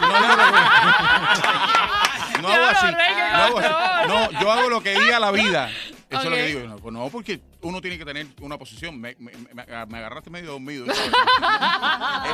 no 2.40 2.48
hago 2.48 2.66
así. 2.66 2.86
No, 2.86 2.98
hago 3.36 3.58
así. 3.58 3.68
No, 4.08 4.40
yo 4.40 4.52
hago 4.52 4.68
lo 4.70 4.82
que 4.82 4.98
diga 4.98 5.18
la 5.20 5.30
vida. 5.30 5.70
Eso 6.14 6.22
es 6.22 6.30
lo 6.30 6.36
que 6.36 6.46
digo. 6.46 6.60
No, 6.90 6.90
No, 6.90 7.10
porque 7.10 7.40
uno 7.62 7.80
tiene 7.80 7.98
que 7.98 8.04
tener 8.04 8.26
una 8.40 8.58
posición. 8.58 9.00
Me, 9.00 9.14
me- 9.18 9.32
me- 9.32 9.64
me 9.86 9.98
agarraste 9.98 10.30
medio 10.30 10.52
dormido. 10.52 10.86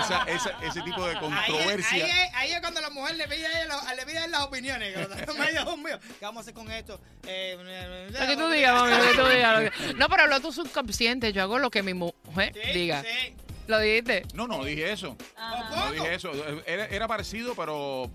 Esa- 0.01 0.25
esa- 0.29 0.57
ese 0.63 0.81
tipo 0.83 1.05
de 1.07 1.15
Ahí, 1.15 1.21
controversia. 1.21 2.05
ahí 2.05 2.11
es, 2.11 2.35
ahí 2.35 2.53
es 2.53 2.61
cuando 2.61 2.81
la 2.81 2.91
mujer 2.91 3.17
le 3.17 3.27
pide 3.29 3.49
le 3.97 4.07
pide 4.07 4.29
las 4.29 4.43
opiniones. 4.43 4.97
medio, 5.39 6.01
¿Qué 6.19 6.25
vamos 6.25 6.39
a 6.39 6.41
hacer 6.43 6.55
con 6.55 6.71
esto? 6.71 7.01
Eh, 7.27 7.57
Lo 8.11 8.27
que 8.27 8.37
tú 8.37 8.49
digas, 8.53 8.75
mami, 8.75 8.91
lo 8.97 9.11
que 9.11 9.17
tú 9.19 9.27
digas. 9.29 9.71
que- 9.71 9.95
No, 9.99 10.09
pero 10.09 10.27
lo 10.27 10.41
tu 10.41 10.53
subconsciente. 10.53 11.33
Yo 11.33 11.43
hago 11.43 11.59
lo 11.59 11.71
que 11.71 11.83
mi 11.83 11.95
mujer 11.95 12.53
Sí, 12.55 12.73
diga. 12.73 13.03
sí. 13.03 13.35
¿Lo 13.67 13.79
dijiste? 13.79 14.25
No, 14.35 14.49
no 14.49 14.65
dije 14.65 14.91
eso. 14.93 15.17
No 15.71 15.93
dije 15.93 16.15
eso. 16.15 16.33
Era, 16.67 16.87
era 16.87 17.07
parecido, 17.07 17.55
pero, 17.55 18.11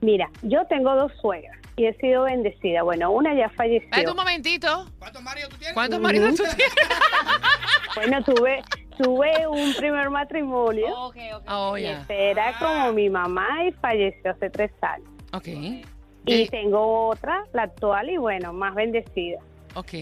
Mira, 0.00 0.28
yo 0.42 0.64
tengo 0.66 0.94
dos 0.96 1.12
suegras 1.20 1.56
y 1.76 1.86
he 1.86 1.94
sido 1.94 2.24
bendecida. 2.24 2.82
Bueno, 2.82 3.10
una 3.12 3.34
ya 3.34 3.46
Espérate 3.46 3.80
falleció. 3.88 4.10
un 4.10 4.16
momentito. 4.16 4.86
¿Cuántos 4.98 5.22
maridos 5.22 5.48
tú 5.50 5.56
tienes? 5.56 5.74
¿Cuántos 5.74 6.00
maridos 6.00 6.34
tú 6.36 6.42
tienes? 6.42 6.74
Bueno, 7.94 8.24
tuve, 8.24 8.62
tuve 8.96 9.46
un 9.46 9.74
primer 9.74 10.08
matrimonio. 10.08 10.86
Oh, 11.46 11.76
y 11.76 11.82
ya. 11.82 12.00
este 12.00 12.30
era 12.30 12.54
como 12.58 12.90
mi 12.94 13.10
mamá 13.10 13.66
y 13.68 13.72
falleció 13.72 14.30
hace 14.30 14.48
tres 14.48 14.70
años. 14.80 15.10
Ok. 15.34 15.48
Y 15.48 15.84
Eh, 16.26 16.48
tengo 16.50 17.08
otra, 17.08 17.44
la 17.52 17.64
actual, 17.64 18.08
y 18.08 18.16
bueno, 18.16 18.54
más 18.54 18.74
bendecida. 18.74 19.40
Ok. 19.74 19.92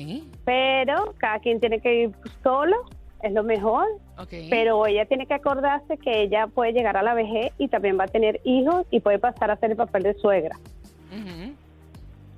Pero 0.45 1.15
cada 1.19 1.39
quien 1.39 1.61
tiene 1.61 1.81
que 1.81 2.03
ir 2.03 2.11
solo, 2.43 2.77
es 3.23 3.33
lo 3.33 3.43
mejor. 3.43 3.87
Ok. 4.19 4.33
Pero 4.49 4.87
ella 4.87 5.07
tiene 5.07 5.27
que 5.27 5.35
acordarse 5.35 5.99
que 5.99 6.23
ella 6.23 6.47
puede 6.47 6.73
llegar 6.73 6.97
a 6.97 7.03
la 7.03 7.15
vejez 7.15 7.53
y 7.59 7.69
también 7.69 7.99
va 7.99 8.05
a 8.05 8.09
tener 8.09 8.41
hijos 8.45 8.87
y 8.91 9.01
puede 9.01 9.19
pasar 9.19 9.51
a 9.51 9.55
hacer 9.55 9.73
el 9.73 9.77
papel 9.77 10.03
de 10.03 10.15
suegra. 10.15 10.59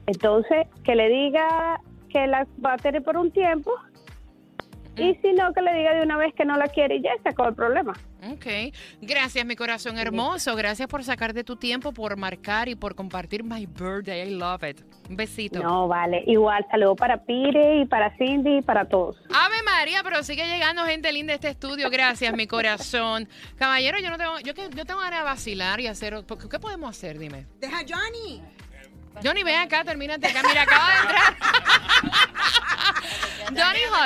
Entonces, 0.07 0.67
que 0.85 0.95
le 0.95 1.09
diga 1.09 1.81
que 2.09 2.27
la 2.27 2.47
va 2.65 2.75
a 2.75 2.77
tener 2.77 3.03
por 3.03 3.17
un 3.17 3.31
tiempo 3.31 3.73
y 4.97 5.15
si 5.17 5.33
no, 5.33 5.53
que 5.53 5.63
le 5.63 5.75
diga 5.75 5.95
de 5.95 6.03
una 6.03 6.17
vez 6.17 6.35
que 6.35 6.45
no 6.45 6.57
la 6.57 6.69
quiere 6.69 6.97
y 6.97 7.03
ya 7.03 7.11
se 7.23 7.31
acabó 7.31 7.49
el 7.49 7.55
problema. 7.55 7.95
Ok. 8.31 8.47
Gracias, 9.01 9.45
mi 9.45 9.57
corazón 9.57 9.99
hermoso. 9.99 10.55
Gracias 10.55 10.87
por 10.89 11.03
sacar 11.03 11.33
de 11.35 11.43
tu 11.43 11.57
tiempo, 11.57 11.93
por 11.93 12.17
marcar 12.17 12.69
y 12.69 12.75
por 12.77 12.95
compartir 12.95 13.43
my 13.43 13.67
birthday. 13.67 14.29
I 14.29 14.35
love 14.37 14.63
it. 14.63 14.81
Un 15.11 15.17
besito. 15.17 15.61
No, 15.61 15.89
vale. 15.89 16.23
Igual, 16.27 16.65
saludo 16.71 16.95
para 16.95 17.25
Pire 17.25 17.81
y 17.81 17.87
para 17.87 18.17
Cindy 18.17 18.59
y 18.59 18.63
para 18.63 18.85
todos. 18.89 19.17
Ave 19.35 19.63
María, 19.65 20.03
pero 20.05 20.23
sigue 20.23 20.47
llegando 20.47 20.85
gente 20.85 21.13
linda 21.13 21.33
a 21.33 21.35
este 21.37 21.49
estudio. 21.49 21.91
Gracias, 21.91 22.33
mi 22.35 22.47
corazón. 22.47 23.29
Caballero, 23.57 23.99
yo 23.99 24.11
no 24.11 24.19
tengo, 24.19 24.39
yo, 24.41 24.55
que- 24.55 24.71
yo 24.75 24.85
tengo 24.85 25.01
ganas 25.01 25.21
de 25.21 25.25
vacilar 25.25 25.81
y 25.81 25.89
hacer. 25.89 26.15
¿qué, 26.51 26.59
podemos 26.61 26.91
hacer? 26.91 27.19
Dime. 27.19 27.47
Deja 27.59 27.79
a 27.81 27.85
Johnny. 27.89 28.41
Johnny, 29.23 29.43
ven 29.43 29.59
acá, 29.61 29.85
termínate 29.85 30.27
acá. 30.29 30.43
Mira, 30.49 30.63
acaba 30.63 30.89
de 30.93 31.01
entrar. 31.01 31.37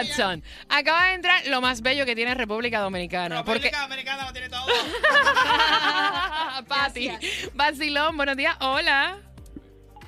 Hudson. 0.00 0.42
Acaba 0.68 1.08
de 1.08 1.14
entrar 1.14 1.46
lo 1.46 1.60
más 1.60 1.82
bello 1.82 2.04
que 2.04 2.14
tiene 2.14 2.34
República 2.34 2.80
Dominicana. 2.80 3.44
Porque. 3.44 3.70
República 3.70 3.82
Dominicana 3.82 4.26
lo 4.26 4.32
tiene 4.32 4.48
todo. 4.48 4.66
Pati. 6.68 7.10
Vacilón, 7.54 8.16
buenos 8.16 8.36
días. 8.36 8.56
Hola. 8.60 9.18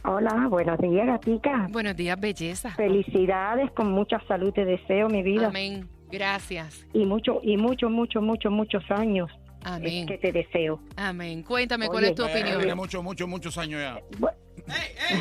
Hola, 0.04 0.46
buenos 0.48 0.78
días, 0.78 1.06
gatica. 1.06 1.66
Buenos 1.70 1.96
días, 1.96 2.18
belleza. 2.18 2.70
Felicidades, 2.74 3.70
con 3.72 3.90
mucha 3.92 4.20
salud 4.26 4.52
te 4.52 4.64
deseo, 4.64 5.08
mi 5.08 5.22
vida. 5.22 5.48
Amén. 5.48 5.88
Gracias. 6.10 6.86
Y 6.94 7.04
mucho, 7.04 7.40
y 7.42 7.56
mucho, 7.56 7.90
mucho, 7.90 8.22
mucho, 8.22 8.50
muchos 8.50 8.82
años 8.90 9.30
Amén. 9.64 10.04
es 10.04 10.06
que 10.06 10.18
te 10.18 10.32
deseo. 10.32 10.80
Amén. 10.96 11.42
Cuéntame, 11.42 11.88
¿cuál 11.88 12.04
es 12.04 12.14
tu 12.14 12.22
Ya, 12.22 12.28
ya, 12.28 12.34
Tiene 12.34 12.56
opinión? 12.56 12.76
muchos, 12.78 13.02
muchos, 13.04 13.28
muchos 13.28 13.58
años 13.58 13.80
ya. 13.82 14.00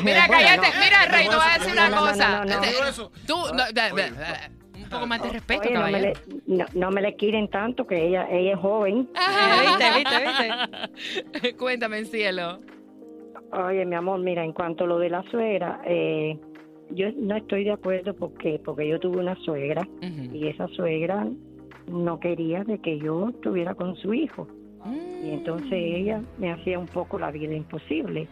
Mira, 0.02 0.26
Bueno, 0.26 0.28
cállate. 0.30 0.68
no. 0.74 0.84
Mira, 0.84 1.06
Rey, 1.06 1.28
te 1.28 1.36
voy 1.36 1.44
a 1.44 1.58
decir 1.58 1.72
una 1.72 1.88
No, 1.88 1.96
no, 1.96 2.00
no, 2.00 2.10
cosa. 2.10 3.10
Tú, 3.26 3.36
un 4.88 5.00
poco 5.00 5.06
más 5.06 5.22
de 5.22 5.30
respeto, 5.30 5.60
Oye, 5.62 5.70
no, 5.74 5.80
me 5.84 5.92
caballero. 5.92 6.20
le, 6.46 6.56
no, 6.56 6.64
no 6.74 6.90
me 6.90 7.02
le 7.02 7.14
quieren 7.16 7.48
tanto 7.48 7.86
que 7.86 8.06
ella, 8.08 8.26
ella 8.30 8.52
es 8.54 8.58
joven. 8.58 9.08
¿Viste, 9.66 9.84
viste, 9.96 11.32
viste? 11.32 11.56
Cuéntame, 11.56 12.04
cielo. 12.04 12.60
Oye, 13.52 13.84
mi 13.86 13.94
amor, 13.94 14.20
mira, 14.20 14.44
en 14.44 14.52
cuanto 14.52 14.84
a 14.84 14.86
lo 14.86 14.98
de 14.98 15.08
la 15.10 15.22
suegra, 15.30 15.80
eh, 15.86 16.38
yo 16.90 17.06
no 17.16 17.36
estoy 17.36 17.64
de 17.64 17.72
acuerdo 17.72 18.14
porque 18.14 18.60
porque 18.64 18.86
yo 18.88 18.98
tuve 19.00 19.18
una 19.18 19.36
suegra 19.44 19.86
y 20.02 20.48
esa 20.48 20.68
suegra 20.68 21.26
no 21.86 22.20
quería 22.20 22.64
de 22.64 22.78
que 22.78 22.98
yo 22.98 23.30
estuviera 23.30 23.74
con 23.74 23.96
su 23.96 24.12
hijo. 24.14 24.48
Y 25.24 25.30
entonces 25.30 25.72
ella 25.72 26.22
me 26.38 26.52
hacía 26.52 26.78
un 26.78 26.86
poco 26.86 27.18
la 27.18 27.30
vida 27.30 27.54
imposible. 27.54 28.28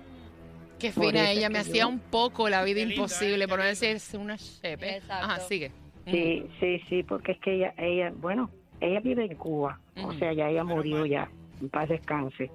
Qué 0.79 0.93
fina 0.93 1.31
ella, 1.31 1.49
me 1.49 1.59
hacía 1.59 1.83
yo- 1.83 1.89
un 1.89 1.99
poco 1.99 2.49
la 2.49 2.63
vida 2.63 2.81
imposible, 2.83 3.49
por 3.49 3.59
no 3.59 3.65
decir 3.65 3.97
una 4.19 4.37
chepe. 4.37 5.01
Ajá, 5.09 5.41
sigue. 5.41 5.73
Sí, 6.07 6.47
sí, 6.61 6.81
sí, 6.89 7.03
porque 7.03 7.33
es 7.33 7.39
que 7.39 7.55
ella, 7.55 7.75
ella, 7.77 8.13
bueno, 8.17 8.51
ella 8.81 9.01
vive 9.01 9.25
en 9.25 9.35
Cuba, 9.37 9.81
o 10.05 10.13
sea, 10.15 10.33
ya 10.33 10.49
ella 10.49 10.63
murió 10.65 11.05
ya, 11.07 11.29
en 11.61 11.69
paz 11.69 11.89
descanse. 11.89 12.51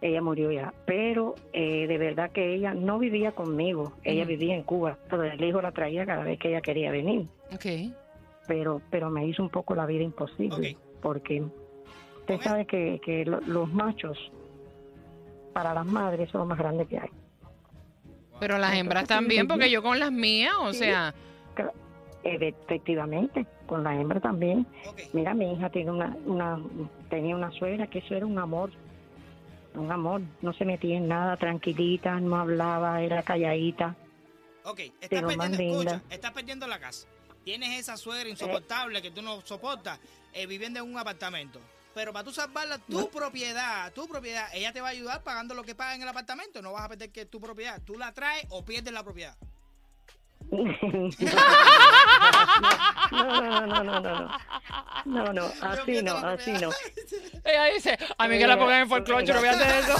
Ella 0.00 0.22
murió 0.22 0.52
ya, 0.52 0.72
pero 0.86 1.34
eh, 1.52 1.86
de 1.88 1.98
verdad 1.98 2.30
que 2.30 2.54
ella 2.54 2.72
no 2.72 2.98
vivía 3.00 3.32
conmigo, 3.32 3.94
ella 4.04 4.24
vivía 4.24 4.54
en 4.54 4.62
Cuba, 4.62 4.96
pero 5.10 5.24
el 5.24 5.42
hijo 5.42 5.60
la 5.60 5.72
traía 5.72 6.06
cada 6.06 6.22
vez 6.22 6.38
que 6.38 6.48
ella 6.50 6.60
quería 6.60 6.90
venir, 6.92 7.26
Ok. 7.52 7.66
pero 8.46 8.80
pero 8.90 9.10
me 9.10 9.26
hizo 9.26 9.42
un 9.42 9.50
poco 9.50 9.74
la 9.74 9.86
vida 9.86 10.04
imposible, 10.04 10.76
porque 11.02 11.42
usted 12.20 12.40
sabe 12.42 12.64
que, 12.66 13.00
que 13.04 13.24
lo- 13.26 13.40
los 13.40 13.72
machos 13.72 14.16
para 15.52 15.74
las 15.74 15.84
madres 15.86 16.30
son 16.30 16.42
los 16.42 16.48
más 16.48 16.58
grandes 16.58 16.86
que 16.86 16.98
hay. 16.98 17.10
Pero 18.38 18.56
las 18.56 18.76
hembras 18.76 19.08
también, 19.08 19.48
porque 19.48 19.68
yo 19.68 19.82
con 19.82 19.98
las 19.98 20.12
mías, 20.12 20.54
o 20.60 20.72
sea... 20.72 21.12
Efectivamente, 22.24 23.46
con 23.66 23.84
la 23.84 23.94
hembra 23.94 24.20
también. 24.20 24.66
Mira, 25.12 25.34
mi 25.34 25.52
hija 25.52 25.70
tiene 25.70 25.90
una, 25.90 26.16
una, 26.26 26.60
tenía 27.08 27.36
una 27.36 27.50
suegra 27.52 27.86
que 27.86 28.00
eso 28.00 28.14
era 28.14 28.26
un 28.26 28.38
amor, 28.38 28.70
un 29.74 29.90
amor. 29.90 30.22
No 30.42 30.52
se 30.52 30.64
metía 30.64 30.96
en 30.96 31.08
nada, 31.08 31.36
tranquilita, 31.36 32.18
no 32.20 32.36
hablaba, 32.36 33.00
era 33.02 33.22
calladita. 33.22 33.96
Ok, 34.64 34.80
estás 35.00 35.22
perdiendo, 35.22 35.62
escucha, 35.62 36.02
estás 36.10 36.32
perdiendo 36.32 36.66
la 36.66 36.78
casa. 36.78 37.08
Tienes 37.44 37.78
esa 37.78 37.96
suegra 37.96 38.28
insoportable 38.28 39.00
que 39.00 39.10
tú 39.10 39.22
no 39.22 39.40
soportas 39.42 39.98
eh, 40.34 40.46
viviendo 40.46 40.80
en 40.80 40.90
un 40.90 40.98
apartamento. 40.98 41.60
Pero 41.94 42.12
para 42.12 42.24
tú 42.24 42.32
salvarla, 42.32 42.78
tu 42.78 43.08
propiedad, 43.10 43.92
tu 43.92 44.06
propiedad, 44.06 44.48
ella 44.52 44.72
te 44.72 44.80
va 44.80 44.88
a 44.88 44.90
ayudar 44.90 45.22
pagando 45.22 45.54
lo 45.54 45.64
que 45.64 45.74
paga 45.74 45.94
en 45.94 46.02
el 46.02 46.08
apartamento. 46.08 46.60
No 46.60 46.72
vas 46.72 46.84
a 46.84 46.88
perder 46.90 47.10
que 47.10 47.26
tu 47.26 47.40
propiedad. 47.40 47.80
Tú 47.82 47.96
la 47.96 48.12
traes 48.12 48.46
o 48.50 48.64
pierdes 48.64 48.92
la 48.92 49.02
propiedad. 49.02 49.36
No, 50.50 50.64
no, 53.10 53.66
no, 53.66 53.66
no, 53.66 53.82
no, 53.84 54.00
no. 54.00 54.30
No, 55.04 55.32
no, 55.32 55.50
así 55.62 56.02
no, 56.02 56.16
así 56.16 56.52
no. 56.52 56.70
Ella 57.44 57.64
dice, 57.74 57.98
a 58.16 58.28
mí 58.28 58.38
que 58.38 58.46
la 58.46 58.58
pongan 58.58 58.82
en 58.82 58.88
folclore, 58.88 59.24
yo 59.24 59.34
no 59.34 59.40
voy 59.40 59.48
a 59.48 59.52
hacer 59.52 59.84
eso. 59.84 59.96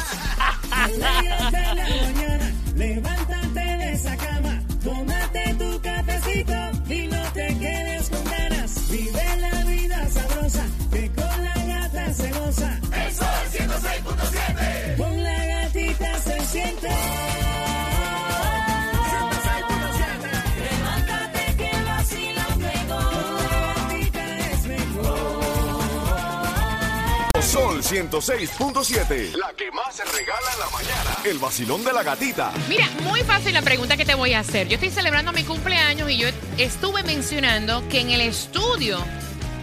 106.7. 27.99 29.35
La 29.35 29.53
que 29.55 29.73
más 29.73 29.97
se 29.97 30.05
regala 30.05 30.53
en 30.53 30.61
la 30.61 30.71
mañana. 30.71 31.17
El 31.25 31.39
vacilón 31.39 31.83
de 31.83 31.93
la 31.93 32.05
gatita. 32.05 32.53
Mira, 32.69 32.87
muy 33.03 33.23
fácil 33.23 33.53
la 33.53 33.63
pregunta 33.63 33.97
que 33.97 34.05
te 34.05 34.15
voy 34.15 34.35
a 34.35 34.41
hacer. 34.41 34.69
Yo 34.69 34.75
estoy 34.75 34.91
celebrando 34.91 35.33
mi 35.33 35.43
cumpleaños 35.43 36.09
y 36.09 36.19
yo 36.19 36.29
estuve 36.59 37.03
mencionando 37.03 37.87
que 37.89 38.01
en 38.01 38.11
el 38.11 38.21
estudio 38.21 38.99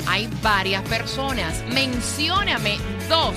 hay 0.06 0.28
varias 0.42 0.84
personas. 0.84 1.64
Mencióname 1.70 2.78
dos 3.08 3.36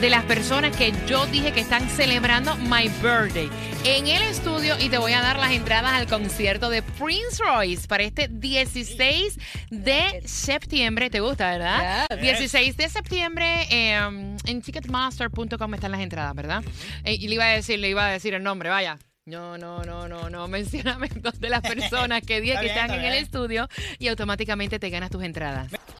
de 0.00 0.10
las 0.10 0.24
personas 0.24 0.76
que 0.76 0.92
yo 1.06 1.26
dije 1.26 1.52
que 1.52 1.60
están 1.60 1.88
celebrando 1.88 2.54
my 2.56 2.88
birthday 3.02 3.48
en 3.84 4.06
el 4.08 4.22
estudio 4.22 4.74
y 4.78 4.88
te 4.88 4.98
voy 4.98 5.12
a 5.12 5.20
dar 5.20 5.38
las 5.38 5.52
entradas 5.52 5.92
al 5.92 6.06
concierto 6.06 6.68
de 6.68 6.82
Prince 6.82 7.42
Royce 7.42 7.86
para 7.88 8.02
este 8.02 8.28
16 8.28 9.38
de 9.70 10.22
septiembre. 10.24 11.08
¿Te 11.08 11.20
gusta, 11.20 11.50
verdad? 11.50 12.06
Yes. 12.10 12.38
16 12.38 12.76
de 12.76 12.88
septiembre 12.88 13.66
eh, 13.70 13.94
en 14.44 14.62
ticketmaster.com 14.62 15.74
están 15.74 15.92
las 15.92 16.00
entradas, 16.00 16.34
¿verdad? 16.34 16.62
Eh, 17.04 17.14
y 17.14 17.28
le 17.28 17.34
iba 17.34 17.44
a 17.44 17.52
decir, 17.52 17.78
le 17.78 17.88
iba 17.88 18.06
a 18.06 18.10
decir 18.10 18.34
el 18.34 18.42
nombre, 18.42 18.68
vaya. 18.68 18.98
No, 19.26 19.58
no, 19.58 19.82
no, 19.82 20.06
no, 20.06 20.30
no. 20.30 20.46
Mencióname 20.48 21.08
dos 21.16 21.40
de 21.40 21.50
las 21.50 21.60
personas 21.60 22.22
que 22.22 22.40
dije 22.42 22.56
que 22.60 22.66
están 22.66 22.90
está 22.90 22.96
en 22.96 23.12
el 23.12 23.14
estudio 23.14 23.68
y 23.98 24.08
automáticamente 24.08 24.78
te 24.78 24.88
ganas 24.90 25.10
tus 25.10 25.24
entradas. 25.24 25.72